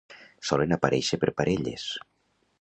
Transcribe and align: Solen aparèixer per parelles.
Solen 0.51 0.73
aparèixer 0.77 1.19
per 1.25 1.31
parelles. 1.43 1.85